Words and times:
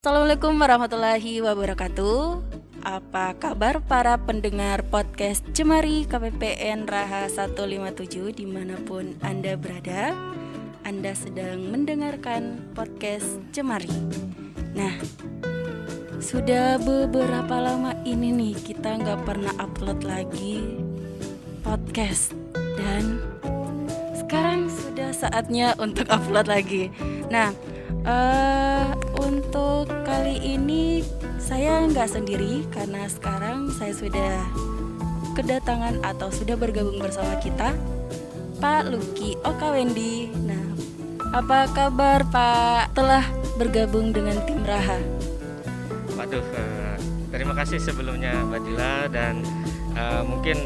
Assalamualaikum 0.00 0.56
warahmatullahi 0.56 1.44
wabarakatuh. 1.44 2.40
Apa 2.88 3.36
kabar 3.36 3.84
para 3.84 4.16
pendengar 4.16 4.80
podcast 4.88 5.44
Cemari 5.52 6.08
KPPN 6.08 6.88
Raha 6.88 7.28
157 7.28 8.32
di 8.32 8.48
mana 8.48 8.80
pun 8.80 9.12
Anda 9.20 9.60
berada? 9.60 10.16
Anda 10.88 11.12
sedang 11.12 11.68
mendengarkan 11.68 12.72
podcast 12.72 13.44
Cemari. 13.52 13.92
Nah, 14.72 14.96
sudah 16.16 16.80
beberapa 16.80 17.60
lama 17.60 17.92
ini 18.08 18.32
nih 18.32 18.56
kita 18.56 19.04
nggak 19.04 19.28
pernah 19.28 19.52
upload 19.60 20.00
lagi 20.08 20.80
podcast 21.60 22.32
dan 22.80 23.20
sekarang 24.16 24.72
sudah 24.72 25.12
saatnya 25.12 25.76
untuk 25.76 26.08
upload 26.08 26.48
lagi. 26.48 26.88
Nah, 27.28 27.52
Uh, 28.00 28.96
untuk 29.20 29.90
kali 30.06 30.40
ini 30.40 31.04
saya 31.36 31.84
nggak 31.84 32.08
sendiri 32.08 32.64
karena 32.72 33.04
sekarang 33.10 33.68
saya 33.76 33.92
sudah 33.92 34.34
kedatangan 35.36 36.00
atau 36.00 36.32
sudah 36.32 36.56
bergabung 36.56 36.96
bersama 36.96 37.36
kita 37.38 37.76
Pak 38.60 38.88
Luki 38.88 39.36
Oka 39.44 39.76
Wendy. 39.76 40.32
Nah, 40.46 40.64
apa 41.36 41.68
kabar 41.70 42.24
Pak? 42.28 42.96
Telah 42.96 43.24
bergabung 43.60 44.12
dengan 44.16 44.40
tim 44.48 44.64
Raha. 44.64 45.00
Waduh, 46.16 46.40
uh, 46.40 46.96
terima 47.32 47.52
kasih 47.56 47.80
sebelumnya 47.80 48.32
Mbak 48.48 48.60
Dila 48.64 48.94
dan 49.12 49.44
uh, 49.96 50.22
mungkin 50.24 50.56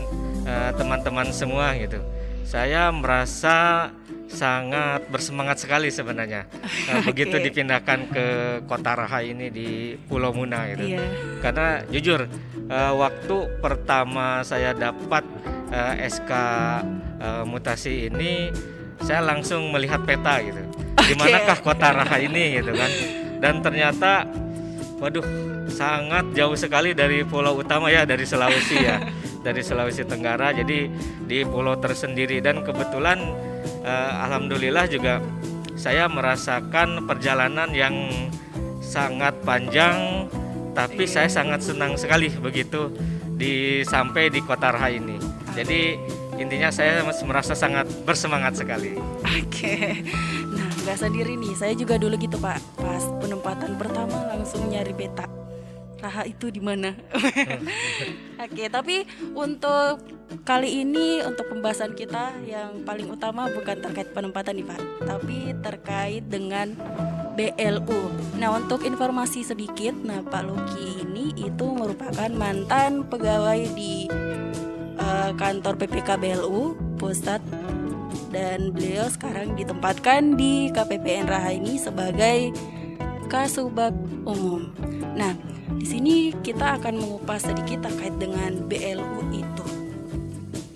teman-teman 0.77 1.33
uh, 1.33 1.35
semua 1.35 1.73
gitu. 1.81 1.97
Saya 2.45 2.93
merasa 2.93 3.89
sangat 4.35 5.07
bersemangat 5.09 5.63
sekali 5.63 5.89
sebenarnya 5.89 6.45
nah, 6.91 7.01
begitu 7.07 7.39
dipindahkan 7.39 8.11
ke 8.11 8.27
kota 8.67 8.93
Raha 8.99 9.23
ini 9.23 9.49
di 9.49 9.95
Pulau 9.97 10.35
Muna 10.35 10.67
gitu. 10.75 10.99
Yeah. 10.99 11.09
Karena 11.39 11.81
jujur 11.89 12.27
uh, 12.69 12.93
waktu 12.99 13.37
pertama 13.63 14.43
saya 14.43 14.75
dapat 14.75 15.25
uh, 15.71 15.95
eh, 15.95 16.11
SK 16.11 16.31
uh, 16.31 16.81
eh, 17.23 17.45
mutasi 17.47 18.11
ini 18.11 18.51
saya 19.03 19.21
langsung 19.23 19.71
melihat 19.71 20.03
peta 20.03 20.41
gitu. 20.43 20.61
Okay. 20.99 21.13
Di 21.13 21.15
manakah 21.15 21.59
kota 21.61 21.89
Raha 22.03 22.17
ini 22.21 22.61
gitu 22.61 22.73
kan. 22.75 22.91
Dan 23.39 23.55
ternyata 23.61 24.25
waduh 24.99 25.25
sangat 25.69 26.33
jauh 26.33 26.57
sekali 26.57 26.97
dari 26.97 27.27
pulau 27.27 27.61
utama 27.61 27.93
ya 27.93 28.07
dari 28.09 28.25
Sulawesi 28.25 28.77
ya. 28.81 28.99
dari 29.45 29.61
Sulawesi 29.61 30.09
Tenggara 30.09 30.57
jadi 30.57 30.89
di 31.29 31.39
pulau 31.45 31.77
tersendiri 31.77 32.41
dan 32.41 32.65
kebetulan 32.65 33.21
uh, 33.85 34.25
alhamdulillah 34.25 34.89
juga 34.89 35.21
saya 35.77 36.09
merasakan 36.09 37.05
perjalanan 37.05 37.69
yang 37.77 38.09
sangat 38.81 39.37
panjang 39.45 40.27
tapi 40.75 41.05
saya 41.07 41.29
sangat 41.31 41.63
senang 41.63 41.95
sekali 41.95 42.33
begitu 42.33 42.91
di 43.35 43.83
sampai 43.87 44.31
di 44.31 44.41
kota 44.43 44.75
Raha 44.75 44.91
ini. 44.95 45.19
Jadi 45.55 45.99
intinya 46.39 46.71
saya 46.71 47.03
merasa 47.27 47.55
sangat 47.55 47.87
bersemangat 48.03 48.59
sekali. 48.59 48.99
Oke, 49.23 50.03
nah 50.51 50.69
nggak 50.83 50.99
sendiri 50.99 51.39
nih, 51.39 51.55
saya 51.55 51.75
juga 51.79 51.95
dulu 51.95 52.19
gitu 52.19 52.39
pak. 52.43 52.59
Pas 52.79 53.03
penempatan 53.23 53.79
pertama 53.79 54.19
langsung 54.35 54.67
nyari 54.67 54.95
peta 54.95 55.34
Raha 56.05 56.29
itu 56.29 56.53
di 56.53 56.61
mana. 56.61 56.93
Oke, 58.45 58.69
tapi 58.69 59.09
untuk 59.33 60.05
kali 60.45 60.85
ini 60.85 61.25
untuk 61.25 61.49
pembahasan 61.49 61.97
kita 61.97 62.37
yang 62.45 62.85
paling 62.85 63.09
utama 63.09 63.49
bukan 63.49 63.81
terkait 63.81 64.13
penempatan 64.13 64.61
nih 64.61 64.67
Pak, 64.69 64.81
tapi 65.09 65.39
terkait 65.65 66.25
dengan 66.29 66.77
BLU. 67.35 68.13
Nah, 68.37 68.53
untuk 68.53 68.85
informasi 68.85 69.49
sedikit, 69.49 69.97
nah 70.05 70.21
Pak 70.21 70.45
Luki 70.45 71.03
ini 71.09 71.33
itu 71.41 71.67
merupakan 71.73 72.29
mantan 72.37 73.09
pegawai 73.09 73.65
di 73.73 74.07
uh, 75.01 75.33
kantor 75.41 75.81
PPK 75.81 76.21
BLU 76.21 76.77
pusat 77.01 77.41
dan 78.29 78.75
beliau 78.75 79.07
sekarang 79.07 79.55
ditempatkan 79.55 80.35
di 80.35 80.69
KPPN 80.75 81.31
Raha 81.31 81.55
ini 81.55 81.79
sebagai 81.79 82.51
Kasubag 83.31 83.95
Umum. 84.27 84.71
Nah, 85.15 85.54
di 85.85 85.93
sini 85.93 86.33
kita 86.41 86.81
akan 86.81 86.97
mengupas 86.97 87.45
sedikit 87.45 87.85
terkait 87.85 88.17
dengan 88.17 88.57
BLU 88.65 89.21
itu. 89.37 89.65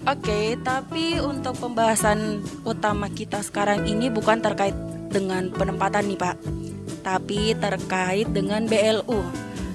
Oke, 0.04 0.60
tapi 0.60 1.16
untuk 1.16 1.56
pembahasan 1.56 2.44
utama 2.60 3.08
kita 3.08 3.40
sekarang 3.40 3.88
ini 3.88 4.12
bukan 4.12 4.44
terkait 4.44 4.76
dengan 5.08 5.48
penempatan 5.48 6.12
nih 6.12 6.20
Pak, 6.20 6.36
tapi 7.00 7.56
terkait 7.56 8.28
dengan 8.36 8.68
BLU. 8.68 9.24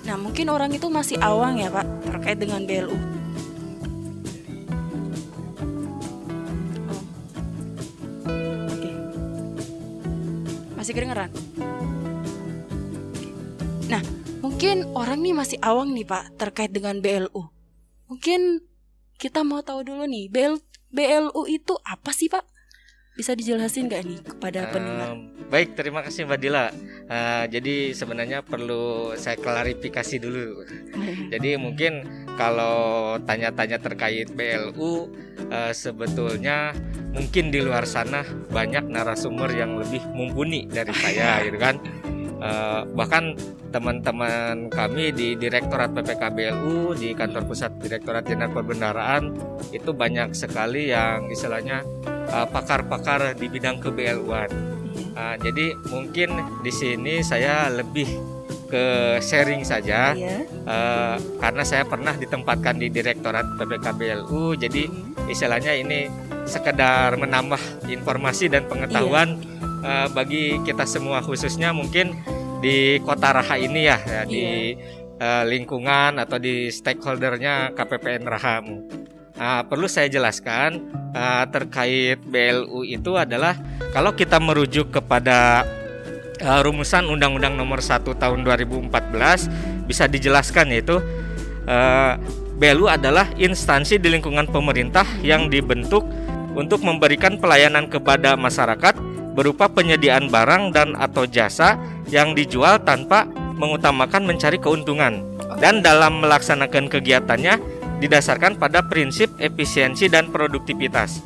Nah, 0.06 0.22
mungkin 0.22 0.54
orang 0.54 0.70
itu 0.70 0.86
masih 0.86 1.18
awang 1.18 1.58
ya 1.58 1.74
Pak 1.74 2.14
terkait 2.14 2.38
dengan 2.38 2.62
BLU. 2.70 2.98
Oke. 8.70 8.92
Masih 10.78 10.94
kedengeran? 10.94 11.34
Nah, 13.90 14.23
mungkin 14.44 14.92
orang 14.92 15.24
nih 15.24 15.32
masih 15.32 15.58
awang 15.64 15.96
nih 15.96 16.04
Pak 16.04 16.36
terkait 16.36 16.68
dengan 16.76 17.00
BLU. 17.00 17.48
Mungkin 18.12 18.60
kita 19.16 19.48
mau 19.48 19.64
tahu 19.64 19.88
dulu 19.88 20.04
nih 20.04 20.28
BL, 20.28 20.60
BLU 20.92 21.48
itu 21.48 21.80
apa 21.88 22.12
sih 22.12 22.28
Pak? 22.28 22.44
Bisa 23.16 23.38
dijelasin 23.38 23.88
nggak 23.88 24.04
nih 24.04 24.20
kepada 24.26 24.74
pendengar? 24.74 25.16
baik, 25.54 25.78
terima 25.78 26.02
kasih 26.02 26.26
Mbak 26.26 26.40
Dila. 26.42 26.74
Uh, 27.06 27.46
jadi 27.46 27.94
sebenarnya 27.94 28.42
perlu 28.42 29.14
saya 29.14 29.38
klarifikasi 29.38 30.18
dulu. 30.18 30.66
jadi 31.30 31.62
mungkin 31.62 32.04
kalau 32.34 33.16
tanya-tanya 33.22 33.78
terkait 33.78 34.34
BLU, 34.34 34.74
uh, 34.74 35.70
eh, 35.70 35.74
sebetulnya 35.78 36.74
mungkin 37.14 37.54
di 37.54 37.62
luar 37.62 37.86
sana 37.86 38.26
banyak 38.50 38.90
narasumber 38.90 39.54
yang 39.54 39.78
lebih 39.78 40.02
mumpuni 40.18 40.66
dari 40.66 40.92
saya, 40.98 41.46
gitu 41.46 41.62
kan? 41.62 41.78
Uh, 42.44 42.84
bahkan 42.92 43.34
teman-teman 43.72 44.70
kami 44.70 45.10
di 45.16 45.34
Direktorat 45.40 45.96
PPKBLU 45.96 46.94
di 46.94 47.16
kantor 47.18 47.48
pusat 47.50 47.74
Direktorat 47.82 48.28
Jenderal 48.28 48.54
Perbendaraan 48.54 49.34
itu 49.74 49.96
banyak 49.96 50.36
sekali 50.38 50.94
yang 50.94 51.32
istilahnya 51.32 51.82
pakar 52.24 52.86
pakar-pakar 52.86 53.34
di 53.38 53.50
bidang 53.50 53.82
keBLUan. 53.82 54.52
Uh, 55.14 55.36
jadi 55.42 55.74
mungkin 55.90 56.30
di 56.62 56.72
sini 56.74 57.22
saya 57.26 57.70
lebih 57.70 58.06
ke 58.74 58.86
sharing 59.22 59.62
saja 59.62 60.18
iya. 60.18 60.42
uh, 60.66 61.18
karena 61.38 61.62
saya 61.62 61.86
pernah 61.86 62.18
ditempatkan 62.18 62.82
di 62.82 62.90
Direktorat 62.90 63.46
PPKBLU 63.62 64.58
jadi 64.58 64.90
istilahnya 65.30 65.78
ini 65.78 66.10
sekedar 66.50 67.14
menambah 67.22 67.86
informasi 67.86 68.50
dan 68.50 68.66
pengetahuan 68.66 69.38
iya 69.38 69.54
uh, 69.84 70.08
bagi 70.10 70.58
kita 70.64 70.88
semua 70.88 71.20
khususnya 71.20 71.76
mungkin 71.76 72.16
di 72.64 72.98
kota 73.04 73.36
Raha 73.36 73.60
ini 73.60 73.92
ya, 73.92 74.00
ya 74.00 74.24
di 74.24 74.74
uh, 75.20 75.44
lingkungan 75.44 76.16
atau 76.16 76.40
di 76.40 76.72
stakeholdernya 76.72 77.76
KPPN 77.76 78.24
Rahamu. 78.24 78.78
Uh, 79.34 79.62
perlu 79.68 79.90
saya 79.90 80.08
jelaskan 80.08 80.88
uh, 81.12 81.44
terkait 81.52 82.22
BLU 82.24 82.88
itu 82.88 83.18
adalah 83.18 83.58
kalau 83.92 84.16
kita 84.16 84.40
merujuk 84.40 84.94
kepada 84.94 85.68
uh, 86.40 86.62
rumusan 86.64 87.10
Undang-Undang 87.10 87.58
Nomor 87.58 87.82
1 87.82 88.06
Tahun 88.06 88.40
2014 88.46 89.90
bisa 89.90 90.06
dijelaskan 90.06 90.70
yaitu 90.72 91.02
uh, 91.66 92.14
BLU 92.62 92.86
adalah 92.86 93.26
instansi 93.36 93.98
di 93.98 94.14
lingkungan 94.14 94.46
pemerintah 94.48 95.04
yang 95.26 95.50
dibentuk 95.50 96.06
untuk 96.54 96.86
memberikan 96.86 97.42
pelayanan 97.42 97.90
kepada 97.90 98.38
masyarakat 98.38 99.13
berupa 99.34 99.66
penyediaan 99.68 100.30
barang 100.30 100.74
dan 100.74 100.94
atau 100.98 101.26
jasa 101.26 101.78
yang 102.10 102.38
dijual 102.38 102.78
tanpa 102.82 103.26
mengutamakan 103.58 104.26
mencari 104.26 104.62
keuntungan 104.62 105.22
dan 105.58 105.82
dalam 105.82 106.22
melaksanakan 106.22 106.90
kegiatannya 106.90 107.58
didasarkan 108.02 108.60
pada 108.60 108.84
prinsip 108.86 109.32
efisiensi 109.40 110.12
dan 110.12 110.30
produktivitas. 110.30 111.24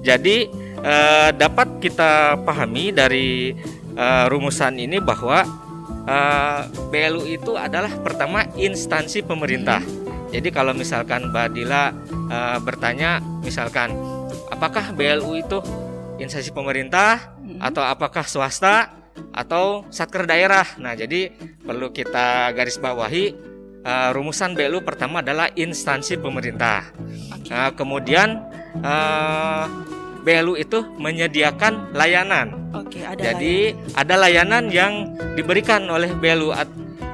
Jadi 0.00 0.48
eh, 0.80 1.30
dapat 1.34 1.82
kita 1.82 2.40
pahami 2.46 2.94
dari 2.94 3.52
eh, 3.96 4.24
rumusan 4.30 4.78
ini 4.78 5.02
bahwa 5.02 5.42
eh, 6.06 6.60
BLU 6.88 7.26
itu 7.26 7.58
adalah 7.58 7.90
pertama 8.00 8.46
instansi 8.54 9.26
pemerintah. 9.26 9.82
Jadi 10.30 10.54
kalau 10.54 10.70
misalkan 10.70 11.34
Mbak 11.34 11.48
Dila 11.52 11.90
eh, 12.30 12.58
bertanya 12.62 13.18
misalkan 13.42 13.90
apakah 14.54 14.94
BLU 14.94 15.34
itu 15.34 15.58
instansi 16.20 16.52
pemerintah 16.52 17.34
atau 17.58 17.82
apakah 17.82 18.28
swasta 18.28 19.00
atau 19.32 19.84
satker 19.90 20.24
daerah. 20.24 20.64
Nah, 20.78 20.94
jadi 20.94 21.32
perlu 21.64 21.90
kita 21.90 22.52
garis 22.54 22.78
bawahi 22.78 23.34
uh, 23.84 24.10
rumusan 24.12 24.56
BLU 24.56 24.84
pertama 24.84 25.20
adalah 25.24 25.48
instansi 25.52 26.20
pemerintah. 26.20 26.92
Uh, 27.50 27.70
kemudian 27.74 28.38
uh, 28.80 28.86
eh, 28.86 29.64
BLU 30.22 30.54
itu 30.54 30.78
menyediakan 31.00 31.96
layanan. 31.96 32.70
Oke, 32.76 33.02
ada 33.02 33.18
Jadi 33.18 33.74
layanan. 33.74 33.98
ada 33.98 34.14
layanan 34.14 34.64
yang 34.70 34.92
diberikan 35.34 35.82
oleh 35.90 36.12
BLU 36.14 36.54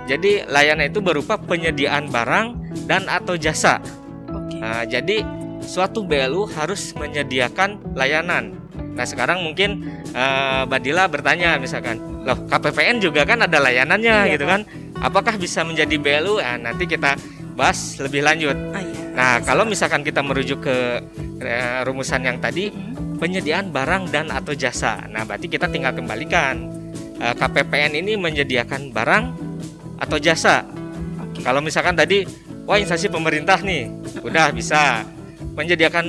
Jadi 0.07 0.47
layanan 0.47 0.87
itu 0.87 1.03
berupa 1.03 1.35
penyediaan 1.35 2.07
barang 2.13 2.79
dan 2.87 3.11
atau 3.11 3.35
jasa. 3.35 3.83
Oke. 4.31 4.63
Nah, 4.63 4.87
jadi 4.87 5.27
suatu 5.67 6.07
BLU 6.07 6.47
harus 6.55 6.95
menyediakan 6.95 7.99
layanan. 7.99 8.66
Nah 8.97 9.05
sekarang 9.05 9.45
mungkin 9.45 9.85
uh, 10.17 10.65
Badila 10.65 11.07
bertanya 11.07 11.61
misalkan, 11.61 12.01
loh 12.25 12.49
KPPN 12.49 12.99
juga 12.99 13.29
kan 13.29 13.45
ada 13.45 13.61
layanannya 13.61 14.17
Iya, 14.27 14.33
gitu 14.35 14.45
kan? 14.49 14.65
Apakah 14.97 15.37
bisa 15.37 15.61
menjadi 15.61 16.01
BLU? 16.01 16.41
Nah, 16.41 16.57
nanti 16.73 16.89
kita 16.89 17.21
bahas 17.53 18.01
lebih 18.01 18.25
lanjut. 18.25 18.57
Ah, 18.73 18.81
iya. 18.81 19.01
Nah 19.13 19.35
kalau 19.45 19.69
misalkan 19.69 20.01
kita 20.01 20.25
merujuk 20.25 20.65
ke 20.65 20.77
eh, 21.45 21.81
rumusan 21.85 22.25
yang 22.25 22.41
tadi, 22.41 22.73
Hmm. 22.73 23.21
penyediaan 23.21 23.73
barang 23.73 24.13
dan 24.13 24.29
atau 24.33 24.53
jasa. 24.57 25.05
Nah 25.09 25.25
berarti 25.25 25.49
kita 25.49 25.69
tinggal 25.69 25.93
kembalikan 25.97 26.69
Eh, 27.17 27.33
KPPN 27.33 27.97
ini 27.97 28.13
menyediakan 28.21 28.93
barang 28.93 29.25
atau 30.05 30.21
jasa. 30.21 30.69
Oke. 31.17 31.41
Kalau 31.41 31.65
misalkan 31.65 31.97
tadi, 31.97 32.29
wah 32.69 32.77
instansi 32.77 33.09
pemerintah 33.09 33.57
nih, 33.65 33.89
udah 34.21 34.53
bisa 34.53 35.01
menyediakan 35.59 36.05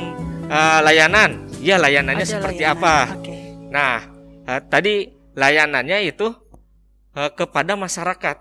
eh, 0.52 0.80
layanan. 0.84 1.47
Ya 1.58 1.82
layanannya 1.82 2.26
Ada 2.26 2.34
seperti 2.38 2.64
layanan. 2.64 2.78
apa? 2.80 2.96
Oke. 3.18 3.34
Nah, 3.68 3.96
eh, 4.46 4.62
tadi 4.70 4.94
layanannya 5.34 6.00
itu 6.06 6.28
eh, 7.18 7.32
kepada 7.34 7.74
masyarakat 7.74 8.38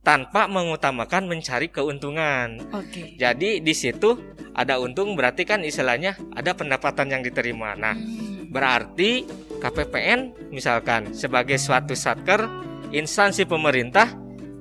tanpa 0.00 0.48
mengutamakan 0.48 1.28
mencari 1.28 1.68
keuntungan. 1.68 2.64
Oke. 2.72 3.18
Jadi 3.20 3.60
di 3.60 3.74
situ 3.76 4.16
ada 4.56 4.80
untung 4.80 5.12
berarti 5.12 5.44
kan 5.44 5.60
istilahnya 5.60 6.16
ada 6.32 6.56
pendapatan 6.56 7.12
yang 7.12 7.20
diterima. 7.20 7.76
Nah, 7.76 7.92
Hmm. 7.92 8.48
berarti 8.48 9.28
KPPN 9.60 10.48
misalkan 10.48 11.12
sebagai 11.12 11.60
suatu 11.60 11.92
satker 11.92 12.48
instansi 12.88 13.44
pemerintah 13.44 14.08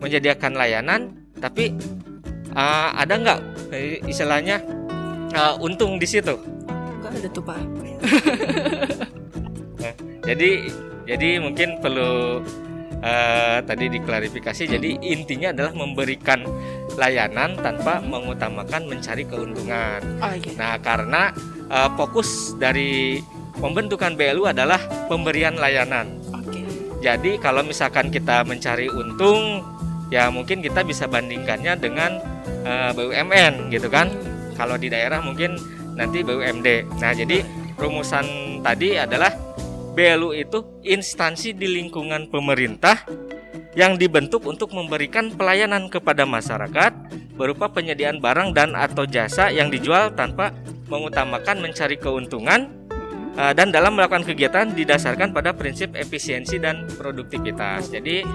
menyediakan 0.03 0.53
layanan 0.53 1.01
tapi 1.39 1.71
eh, 2.51 2.89
ada 2.91 3.13
nggak 3.15 3.39
eh, 3.71 4.03
istilahnya 4.03 4.59
eh, 5.31 5.53
untung 5.63 5.95
di 5.95 6.07
situ? 6.09 6.35
Ada 7.17 7.27
tuh 7.33 7.43
pak. 7.43 7.57
Jadi 10.27 10.67
jadi 11.07 11.39
mungkin 11.39 11.79
perlu 11.79 12.43
eh, 12.99 13.57
tadi 13.63 13.85
diklarifikasi. 13.87 14.63
Jadi 14.67 14.99
intinya 14.99 15.55
adalah 15.55 15.71
memberikan 15.71 16.43
layanan 16.99 17.55
tanpa 17.63 18.03
mengutamakan 18.03 18.91
mencari 18.91 19.23
keuntungan. 19.23 20.03
Oh 20.19 20.33
iya. 20.35 20.51
Nah, 20.59 20.75
karena 20.83 21.31
eh, 21.71 21.89
fokus 21.95 22.59
dari 22.59 23.23
pembentukan 23.55 24.19
BLU 24.19 24.51
adalah 24.51 24.83
pemberian 25.07 25.55
layanan. 25.55 26.19
Oke. 26.35 26.59
Jadi 26.99 27.39
kalau 27.39 27.63
misalkan 27.63 28.11
kita 28.11 28.43
mencari 28.43 28.91
untung, 28.91 29.63
ya 30.11 30.27
mungkin 30.27 30.59
kita 30.59 30.83
bisa 30.83 31.07
bandingkannya 31.07 31.73
dengan 31.79 32.19
eh, 32.67 32.91
BUMN 32.91 33.71
gitu 33.71 33.87
kan. 33.87 34.11
Kalau 34.59 34.75
di 34.75 34.91
daerah 34.91 35.23
mungkin 35.23 35.55
nanti 35.97 36.21
BUMD. 36.21 36.85
Nah, 37.01 37.11
jadi 37.17 37.41
rumusan 37.81 38.59
tadi 38.61 38.95
adalah 38.95 39.33
BLU 39.97 40.37
itu 40.37 40.61
instansi 40.85 41.57
di 41.57 41.65
lingkungan 41.65 42.29
pemerintah 42.29 43.01
yang 43.73 43.97
dibentuk 43.97 44.45
untuk 44.45 44.73
memberikan 44.73 45.33
pelayanan 45.33 45.89
kepada 45.89 46.25
masyarakat 46.25 46.93
berupa 47.33 47.69
penyediaan 47.69 48.21
barang 48.21 48.53
dan 48.53 48.73
atau 48.77 49.05
jasa 49.05 49.49
yang 49.49 49.69
dijual 49.73 50.13
tanpa 50.13 50.53
mengutamakan 50.89 51.61
mencari 51.65 51.97
keuntungan 51.97 52.77
Uh, 53.37 53.53
dan 53.53 53.69
dalam 53.69 53.93
melakukan 53.93 54.25
kegiatan 54.25 54.73
didasarkan 54.73 55.29
pada 55.29 55.53
prinsip 55.53 55.93
efisiensi 55.93 56.57
dan 56.57 56.89
produktivitas. 56.97 57.93
Jadi 57.93 58.25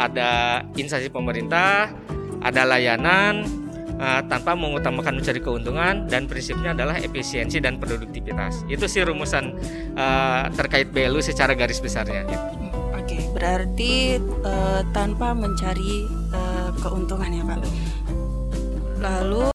ada 0.00 0.64
instansi 0.80 1.12
pemerintah, 1.12 1.92
ada 2.40 2.64
layanan 2.64 3.65
uh, 3.98 4.22
tanpa 4.26 4.52
mengutamakan 4.56 5.20
mencari 5.20 5.40
keuntungan 5.40 6.08
dan 6.08 6.28
prinsipnya 6.30 6.72
adalah 6.72 6.96
efisiensi 7.00 7.60
dan 7.60 7.76
produktivitas. 7.80 8.64
Itu 8.68 8.88
sih 8.88 9.04
rumusan 9.04 9.56
uh, 9.96 10.48
terkait 10.54 10.92
BLU 10.92 11.20
secara 11.20 11.52
garis 11.52 11.80
besarnya. 11.80 12.24
Oke. 13.06 13.22
Berarti 13.36 14.18
eh, 14.18 14.82
tanpa 14.90 15.30
mencari 15.30 16.08
eh, 16.34 16.70
keuntungan 16.82 17.30
ya 17.30 17.44
pak. 17.46 17.60
Lalu 18.96 19.38